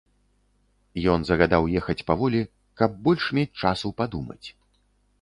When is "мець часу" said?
3.41-3.97